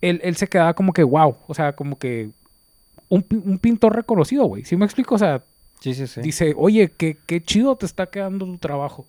[0.00, 2.30] él, él se quedaba como que wow, o sea, como que
[3.08, 4.64] un, un pintor reconocido, güey.
[4.64, 5.14] ¿Sí me explico?
[5.14, 5.42] O sea,
[5.80, 6.20] Sí, sí, sí.
[6.20, 9.06] dice, oye, qué, qué chido te está quedando tu trabajo.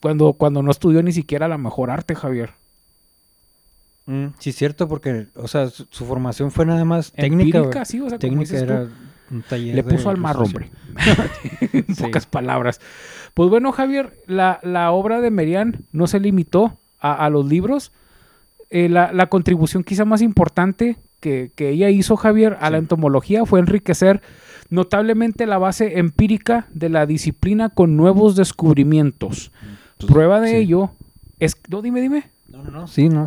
[0.00, 2.54] Cuando, cuando no estudió ni siquiera la mejor arte, Javier.
[4.10, 7.58] Mm, sí, cierto, porque, o sea, su, su formación fue nada más técnica.
[7.58, 8.64] Empírica, sí, o sea, técnica tú.
[8.64, 8.88] era
[9.30, 9.74] un taller.
[9.76, 10.70] Le de puso al mar, hombre.
[11.72, 12.02] en Sí.
[12.02, 12.80] pocas palabras.
[13.34, 17.92] Pues bueno, Javier, la, la obra de Merian no se limitó a, a los libros.
[18.70, 23.44] Eh, la, la contribución quizá más importante que, que ella hizo, Javier, a la entomología
[23.46, 24.22] fue enriquecer
[24.70, 29.52] notablemente la base empírica de la disciplina con nuevos descubrimientos.
[29.98, 30.56] Pues, Prueba de sí.
[30.56, 30.92] ello
[31.38, 31.56] es...
[31.68, 32.30] No, dime, dime.
[32.48, 32.86] No, no, no.
[32.88, 33.26] Sí, no.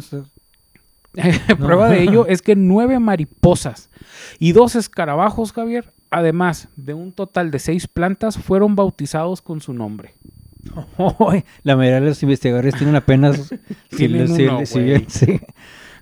[1.48, 1.56] sí.
[1.56, 3.90] Prueba de ello es que nueve mariposas
[4.40, 9.74] y dos escarabajos, Javier, además de un total de seis plantas, fueron bautizados con su
[9.74, 10.16] nombre.
[11.64, 13.38] La mayoría de los investigadores tienen apenas.
[13.92, 15.06] sí, Tienen sí, uno, sí, güey.
[15.10, 15.40] sí.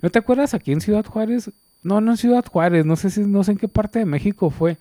[0.01, 1.51] ¿No te acuerdas aquí en Ciudad Juárez?
[1.83, 4.49] No, no en Ciudad Juárez, no sé si, no sé en qué parte de México
[4.51, 4.77] fue.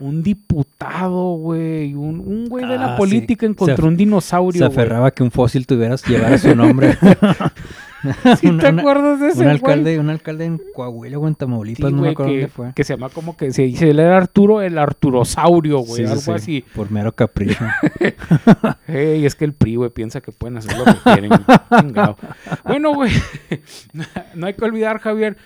[0.00, 2.98] Un diputado, güey, un, un güey de Ah, la sí.
[2.98, 4.58] política Se encontró af- un dinosaurio.
[4.60, 4.70] Se güey.
[4.76, 6.96] aferraba que un fósil tuvieras llevara su nombre.
[8.40, 9.76] ¿Sí te acuerdas de ese un güey?
[9.76, 12.48] alcalde, un alcalde en Coahuila o en Sí, Tamaulipas, no me güey, acuerdo que, dónde
[12.48, 12.72] fue.
[12.74, 16.32] que se llama como que si él era Arturo, el Arturosaurio, güey, Sí, sí, algo
[16.38, 16.64] sí, así.
[16.74, 17.64] Por mero capricho.
[18.86, 21.30] Ey, es que el PRI, güey, piensa que pueden hacer lo que quieren.
[22.64, 23.10] Bueno, güey,
[24.34, 25.36] no hay que olvidar, Javier,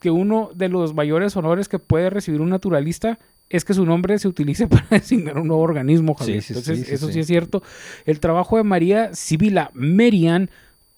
[0.00, 4.18] que uno de los mayores honores que puede recibir un naturalista es que su nombre
[4.18, 6.42] se utilice para designar un nuevo organismo, Javier.
[6.42, 7.12] Sí, sí, Entonces, sí, sí, eso sí.
[7.14, 7.20] sí.
[7.20, 7.62] es cierto.
[8.06, 10.50] El trabajo de María Sibila Merian,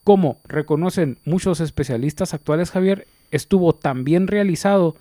[0.04, 4.94] como reconocen muchos especialistas actuales, Javier, estuvo tan bien realizado,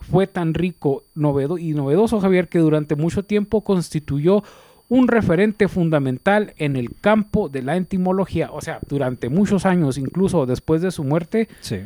[0.00, 4.42] fue tan rico novedo y novedoso, Javier, que durante mucho tiempo constituyó
[4.88, 8.50] un referente fundamental en el campo de la entomología.
[8.52, 11.80] O sea, durante muchos años, incluso después de su muerte, Sí.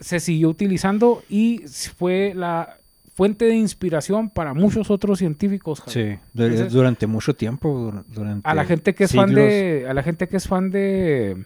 [0.00, 1.58] se siguió utilizando y
[1.96, 2.78] fue la
[3.14, 5.80] fuente de inspiración para muchos otros científicos.
[5.82, 6.18] Javier.
[6.18, 7.68] Sí, Entonces- durante mucho tiempo.
[7.92, 10.70] dur- Durante A la gente que es fan de, a la gente que es fan
[10.72, 11.44] de,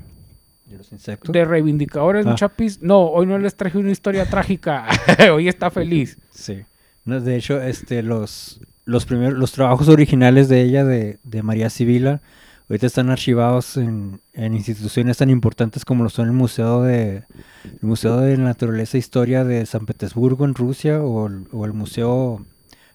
[0.68, 1.32] de los insectos.
[1.32, 2.34] de reivindicadores, Ah.
[2.34, 4.86] chapis, no, hoy no les traje una historia trágica,
[5.32, 6.18] hoy está feliz.
[6.30, 6.62] Sí.
[7.04, 11.70] No, de hecho, este, los, los primeros, los trabajos originales de ella, de, de María
[11.70, 12.20] Sibila,
[12.68, 17.24] ahorita están archivados en, en instituciones tan importantes como lo son el Museo de
[17.64, 21.72] el Museo de Naturaleza e Historia de San Petersburgo en Rusia o el, o el
[21.72, 22.44] Museo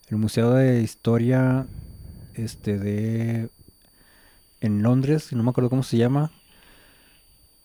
[0.09, 1.65] el Museo de Historia
[2.35, 3.49] este de
[4.61, 6.31] en Londres, no me acuerdo cómo se llama.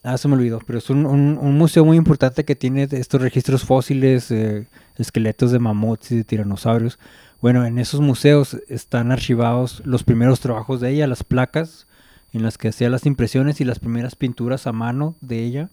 [0.04, 3.20] Ah, se me olvidó, pero es un, un- un museo muy importante que tiene estos
[3.20, 6.98] registros fósiles, eh, esqueletos de mamuts y de tiranosaurios.
[7.40, 11.86] Bueno, en esos museos están archivados los primeros trabajos de ella, las placas
[12.32, 15.70] en las que hacía las impresiones y las primeras pinturas a mano de ella.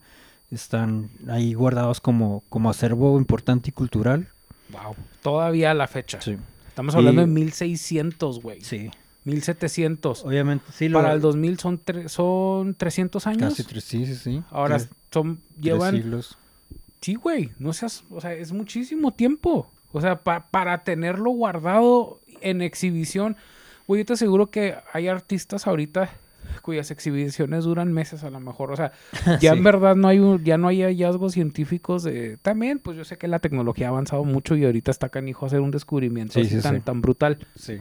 [0.50, 4.28] Están ahí guardados como, como acervo importante y cultural.
[4.70, 6.20] Wow, todavía a la fecha.
[6.20, 6.36] Sí.
[6.68, 8.60] Estamos hablando Y- de 1600, güey.
[8.60, 8.90] Sí.
[9.26, 10.24] 1700.
[10.24, 10.88] Obviamente, sí.
[10.88, 13.50] lo- Para el 2000 son, son 300 años.
[13.54, 14.42] Casi tres, sí, sí, sí.
[14.50, 16.38] Ahora Tres- son, tres llevan siglos.
[17.00, 19.70] Sí, güey, no seas, o sea, es muchísimo tiempo.
[19.92, 23.36] O sea, pa- para tenerlo guardado en exhibición,
[23.86, 26.10] güey, yo te aseguro que hay artistas ahorita
[26.62, 28.72] cuyas exhibiciones duran meses a lo mejor.
[28.72, 28.92] O sea,
[29.40, 29.58] ya Sí.
[29.58, 33.18] en verdad no hay un- ya no hay hallazgos científicos de también, pues yo sé
[33.18, 36.56] que la tecnología ha avanzado mucho y ahorita está canijo hacer un descubrimiento Sí, así
[36.56, 37.38] sí, tan, tan brutal.
[37.56, 37.78] Sí.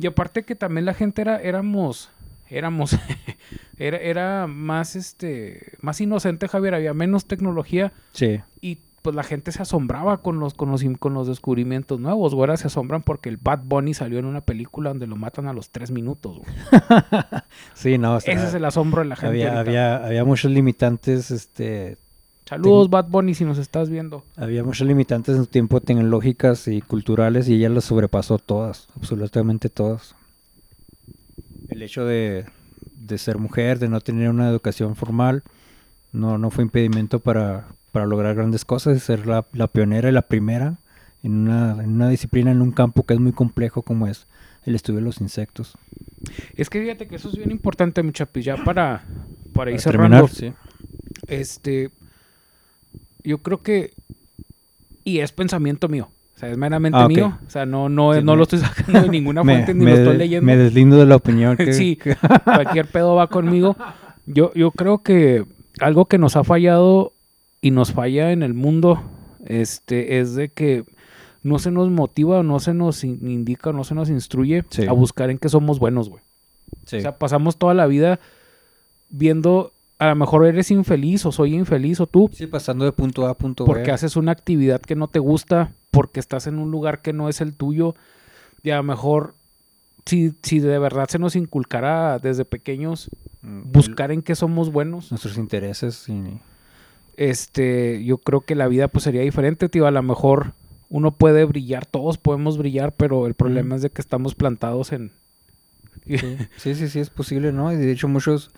[0.00, 2.10] Y aparte que también la gente era, éramos,
[2.48, 2.96] éramos,
[3.78, 8.40] era, era más este, más inocente, Javier, había menos tecnología Sí.
[8.60, 12.42] y pues la gente se asombraba con los, con los, con los descubrimientos nuevos, güey.
[12.42, 15.52] Ahora se asombran porque el Bad Bunny salió en una película donde lo matan a
[15.52, 16.50] los tres minutos, güey.
[17.74, 18.16] sí, no.
[18.16, 19.28] o sea, Ese es el asombro de la gente.
[19.28, 19.60] había, ahorita.
[19.60, 21.96] había, había muchos limitantes, este,
[22.48, 24.24] Saludos, Bad Bunny, si nos estás viendo.
[24.36, 29.68] había muchos limitantes en su tiempo tecnológicas y culturales y ella las sobrepasó todas, absolutamente
[29.68, 30.16] todas.
[31.68, 32.46] El hecho de,
[32.96, 35.42] de ser mujer, de no tener una educación formal,
[36.12, 40.12] no, no fue impedimento para, para lograr grandes cosas y ser la, la pionera y
[40.12, 40.78] la primera
[41.22, 44.26] en una, en una disciplina, en un campo que es muy complejo como es
[44.64, 45.76] el estudio de los insectos.
[46.54, 49.04] Es que fíjate que eso es bien importante, mi chapi, ya para,
[49.52, 50.26] para ir Para cerrando.
[50.28, 50.54] terminar, sí.
[51.26, 51.90] Este,
[53.24, 53.92] yo creo que,
[55.04, 57.08] y es pensamiento mío, o sea, es meramente Ah, ok.
[57.10, 59.74] mío, o sea, no, no, Sí, no me- lo estoy sacando de ninguna Me, fuente
[59.74, 60.46] ni me lo estoy leyendo.
[60.46, 61.98] me deslindo de la opinión que, Sí.
[62.44, 63.76] Cualquier pedo va conmigo.
[64.26, 65.44] Yo, yo creo que
[65.80, 67.12] algo que nos ha fallado
[67.60, 69.02] y nos falla en el mundo,
[69.46, 70.84] este, es de que
[71.42, 74.86] no se nos motiva, no se nos in- indica, no se nos instruye Sí.
[74.86, 76.22] a buscar en qué somos buenos, güey.
[76.84, 76.96] Sí.
[76.98, 78.20] O sea, pasamos toda la vida
[79.08, 83.26] viendo, a lo mejor eres infeliz o soy infeliz o tú, Sí, pasando de punto
[83.26, 83.68] A a punto B.
[83.68, 87.28] porque haces una actividad que no te gusta, porque estás en un lugar que no
[87.28, 87.94] es el tuyo,
[88.62, 89.34] y a lo mejor
[90.06, 95.12] si, si de verdad se nos inculcara desde pequeños Mm, buscar en qué somos buenos,
[95.12, 96.40] nuestros intereses y
[97.16, 100.54] este, yo creo que la vida pues sería diferente, tío, a lo mejor
[100.88, 105.12] uno puede brillar, todos podemos brillar, pero el problema es de que estamos plantados en...
[106.06, 107.72] sí, sí, sí es posible, ¿no?
[107.72, 108.50] Y de hecho muchos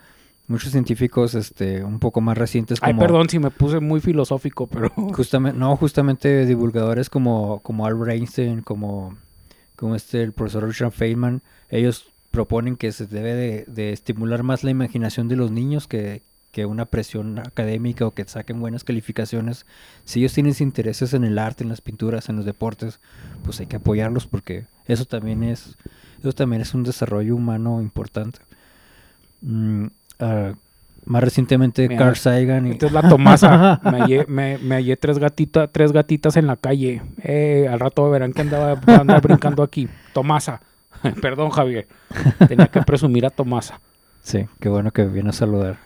[0.51, 4.67] muchos científicos este un poco más recientes como Ay, perdón si me puse muy filosófico,
[4.67, 4.91] pero...
[5.15, 9.17] justamente no, justamente divulgadores como como Albert Einstein, como
[9.77, 14.63] como este el profesor Richard Feynman, ellos proponen que se debe de, de estimular más
[14.63, 19.67] la imaginación de los niños que que una presión académica o que saquen buenas calificaciones.
[20.05, 23.01] Si ellos tienen intereses en el arte, en las pinturas, en los deportes,
[23.45, 25.77] pues hay que apoyarlos porque eso también es
[26.21, 28.41] eso también es un desarrollo humano importante.
[29.43, 29.87] Mm,
[30.21, 30.53] ah,
[31.07, 33.81] más recientemente Mira, Carl Sagan y Esta es la Tomasa.
[33.91, 37.03] Me hallé, me, me hallé tres, gatitas, tres gatitas en la calle.
[37.23, 39.89] Eh, al rato verán que andaba, andaba brincando aquí.
[40.13, 40.61] Tomasa.
[41.23, 41.89] Perdón, Javier.
[42.49, 43.81] Tenía que presumir a Tomasa.
[44.23, 45.79] sí, qué bueno que viene a saludar.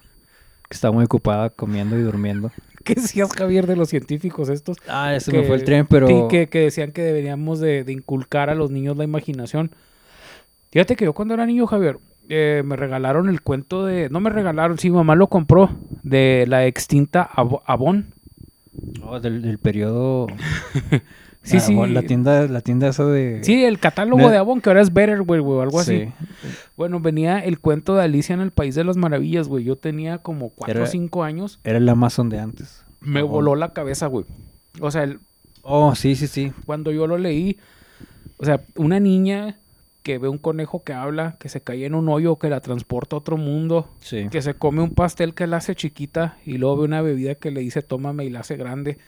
[0.68, 2.51] Que está muy ocupada comiendo y durmiendo.
[2.85, 4.77] ¿Qué decías, Javier, de los científicos estos?
[4.88, 7.85] Ah, ese Que- me fue el tren, pero Sí, que, que decían que deberíamos de,
[7.85, 9.70] de inculcar a los niños la imaginación.
[10.73, 14.08] Fíjate que yo cuando era niño, Javier, eh, me regalaron el cuento de...
[14.10, 15.70] No me regalaron, sí, mamá lo compró.
[16.02, 18.14] De la extinta Abo- Avon.
[19.02, 20.26] Oh, del, del periodo
[21.42, 21.74] Sí, ah, sí.
[21.88, 24.92] la tienda la tienda esa de Sí, el catálogo Me- de Avon, que ahora es
[24.92, 26.06] Better, güey, o algo así.
[26.06, 26.12] Sí.
[26.76, 29.62] Bueno, venía el cuento de Alicia en el País de las Maravillas, güey.
[29.64, 31.60] Yo tenía como cuatro Era- o cinco años.
[31.62, 32.84] Era el Amazon de antes.
[33.00, 33.30] Me Avon.
[33.32, 34.24] voló la cabeza, güey.
[34.80, 35.20] O sea, el-
[35.62, 36.52] Oh, sí, sí, sí.
[36.66, 37.58] cuando yo lo leí,
[38.38, 39.58] o sea, una niña
[40.05, 43.17] que ve un conejo que habla, que se cae en un hoyo, que la transporta
[43.17, 44.29] a otro mundo, Sí.
[44.31, 47.51] que se come un pastel que la hace chiquita y luego ve una bebida que
[47.51, 48.99] le dice tómame y la hace grande.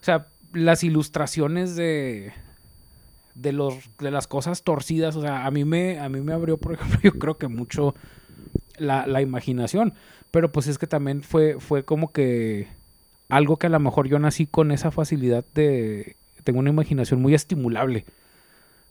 [0.00, 2.32] O sea, las ilustraciones de
[3.34, 6.56] de los de las cosas torcidas, o sea, a mí me a mí me abrió,
[6.58, 7.94] por ejemplo, yo creo que mucho
[8.78, 9.92] la, la imaginación,
[10.30, 12.68] pero pues es que también fue fue como que
[13.28, 17.34] algo que a lo mejor yo nací con esa facilidad de tengo una imaginación muy
[17.34, 18.06] estimulable.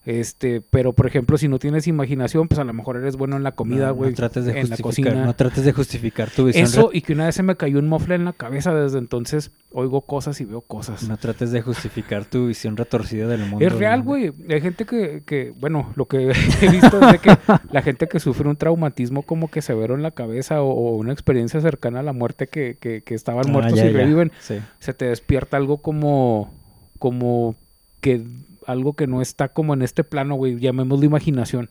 [0.09, 3.43] Este, pero por ejemplo, si no tienes imaginación, pues a lo mejor eres bueno en
[3.43, 4.11] la comida, güey.
[4.11, 5.25] No, trates de en la justificar, cocina.
[5.25, 6.63] no trates de justificar tu visión.
[6.63, 9.51] Eso y que una vez se me cayó un mofle en la cabeza, desde entonces
[9.73, 11.09] oigo cosas y veo cosas.
[11.09, 13.65] No trates de justificar tu visión retorcida del mundo.
[13.65, 14.31] es real, güey.
[14.49, 17.37] Hay gente que, que, bueno, lo que he visto es de que
[17.69, 21.11] la gente que sufre un traumatismo como que severo en la cabeza o, o una
[21.11, 24.55] experiencia cercana a la muerte que, que, que estaban Ah, muertos ya, y reviven, Sí.
[24.79, 26.53] se te despierta algo como,
[26.97, 27.55] como
[27.99, 28.21] que
[28.67, 30.59] algo que no está como en este plano, güey.
[30.59, 31.69] Llamémoslo imaginación.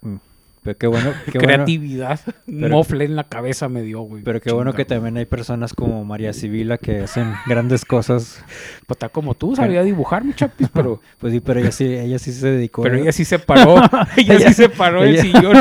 [0.00, 0.16] Mm.
[0.60, 2.20] Pero qué bueno, qué bueno, Creatividad.
[2.44, 4.24] Pero- mofle en la cabeza me dio, güey.
[4.24, 8.44] pero qué bueno que también hay personas como María Sibila que hacen grandes cosas.
[8.86, 11.00] Pues está como tú, sabía dibujar, mi chapis, pero...
[11.18, 12.82] Pues sí, pero ella sí, ella sí se dedicó.
[12.82, 13.76] Pero ella sí se paró,
[14.16, 15.56] ella, Ella- sí se paró del ella- sillón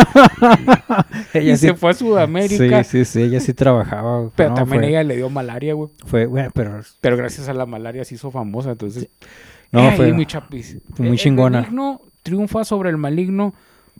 [1.33, 2.83] ella y sí, se fue a Sudamérica.
[2.83, 4.19] Sí, sí, sí, ella sí trabajaba.
[4.19, 4.31] güey.
[4.35, 5.89] Pero No, también fue, ella le dio malaria, güey.
[6.05, 9.07] fue, bueno, pero Pero gracias a la malaria se hizo famosa, entonces...
[9.71, 10.77] No, fue- mi chapis.
[10.97, 11.59] muy El- chingona.
[11.59, 13.53] El maligno triunfa sobre el maligno,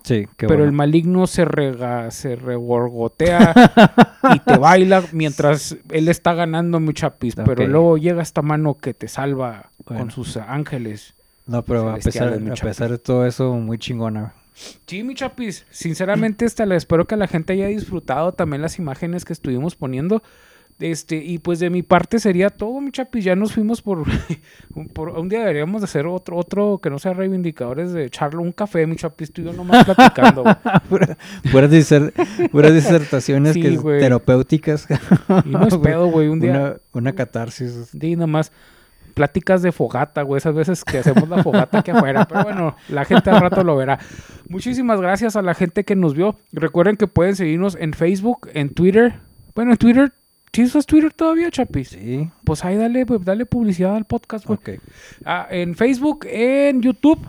[0.03, 0.65] sí, qué pero bueno.
[0.65, 3.53] el maligno se rega, se regorgotea
[4.35, 7.35] y te baila mientras él está ganando, mi chapis.
[7.35, 10.01] Pero luego llega esta mano que te salva Bueno.
[10.03, 11.13] con sus ángeles.
[11.45, 14.33] No, pero a pesar de todo eso, muy chingona.
[14.87, 15.65] Sí, mi chapis.
[15.69, 20.23] Sinceramente, esta la espero que la gente haya disfrutado también las imágenes que estuvimos poniendo.
[20.79, 23.23] Este, y pues de mi parte sería todo, mi chapis.
[23.25, 24.03] Ya nos fuimos por,
[24.93, 28.51] por un día deberíamos de hacer otro, otro que no sea reivindicadores de echarlo un
[28.51, 30.43] café, mi chapis, tú y yo nomás platicando.
[31.51, 32.13] puras, diser-
[32.73, 34.87] disertaciones Sí, que terapéuticas.
[35.45, 36.51] Y no es pedo, güey, un día.
[36.51, 37.89] Una, una catarsis.
[37.99, 38.51] Sí, nomás
[39.13, 42.27] pláticas de fogata, güey, esas veces que hacemos la fogata aquí afuera.
[42.27, 43.97] Pero bueno, la gente al rato lo verá.
[44.47, 46.35] Muchísimas gracias a la gente que nos vio.
[46.51, 49.15] Recuerden que pueden seguirnos en Facebook, en Twitter.
[49.55, 50.13] Bueno, en Twitter.
[50.53, 51.89] ¿Sí usas Twitter todavía, Chapis?
[51.89, 52.29] Sí.
[52.43, 54.57] Pues ahí dale, pues, dale publicidad al podcast, güey.
[54.57, 54.69] Ok.
[55.23, 57.19] Ah, en Facebook, en YouTube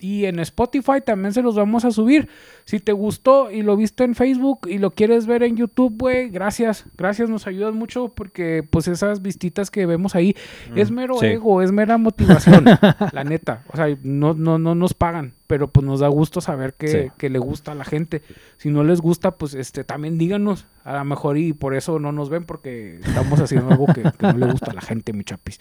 [0.00, 2.28] y en Spotify también se los vamos a subir.
[2.64, 6.30] Si te gustó y lo viste en Facebook y lo quieres ver en YouTube, güey,
[6.30, 6.86] gracias.
[6.96, 10.34] Gracias, nos ayudas mucho porque pues esas vistitas que vemos ahí
[10.74, 11.26] es mero sí.
[11.26, 12.64] ego, es mera motivación,
[13.12, 13.64] la neta.
[13.68, 16.98] O sea, no, no, no nos pagan, pero pues nos da gusto saber que, Sí.
[17.18, 18.22] que le gusta a la gente.
[18.56, 20.68] Si no les gusta, pues este también díganos.
[20.84, 24.26] A lo mejor y por eso no nos ven porque estamos haciendo algo que, que
[24.28, 25.58] no le gusta a la gente, mi chapis.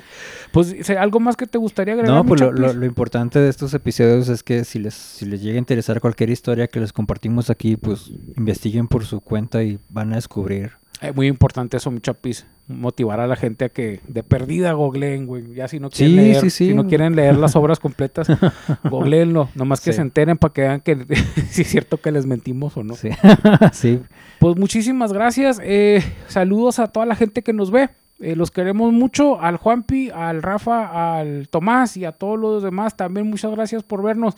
[0.54, 2.16] Pues, ¿se- ¿algo más que te gustaría agregar?
[2.16, 5.56] No, pues lo- lo importante de estos episodios es que si les, si les llega
[5.56, 10.14] a interesar cualquier historia que les compartimos aquí, pues investiguen por su cuenta y van
[10.14, 10.74] a descubrir.
[11.02, 12.46] Es muy importante eso, mi chapis.
[12.68, 15.54] Motivar a la gente a que de perdida googleen, güey.
[15.56, 16.68] Ya si no quieren, Sí, leer, sí, sí.
[16.68, 18.28] Si no quieren leer las obras completas,
[18.84, 19.50] googleenlo.
[19.56, 20.98] Nomás que se enteren para que vean que
[21.50, 22.96] si es cierto que les mentimos o no.
[22.96, 23.10] Sí.
[23.72, 24.02] sí.
[24.40, 25.60] Pues muchísimas gracias.
[25.64, 27.90] eh, saludos a toda la gente que nos ve.
[28.20, 29.40] Eh, los queremos mucho.
[29.40, 32.98] Al Juanpi, al Rafa, al Tomás y a todos los demás.
[32.98, 34.36] También muchas gracias por vernos.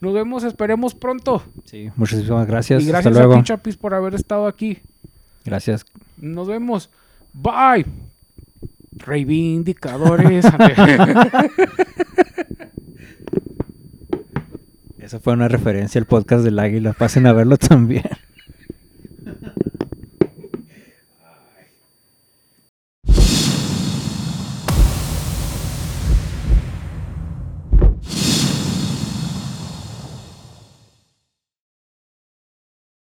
[0.00, 1.42] Nos vemos, esperemos pronto.
[1.64, 1.90] Sí.
[1.96, 2.84] Muchísimas gracias.
[2.84, 3.42] y gracias Hasta a luego.
[3.42, 4.78] ti, Chapis, por haber estado aquí.
[5.44, 5.84] Gracias.
[6.16, 6.90] Nos vemos.
[7.32, 7.86] Bye.
[8.92, 10.46] Reivindicadores.
[14.98, 16.94] Esa fue una referencia al podcast del águila.
[16.94, 18.04] Pasen a verlo también.